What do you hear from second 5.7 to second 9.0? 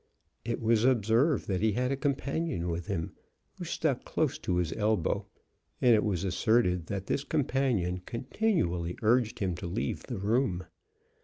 and it was asserted that this companion continually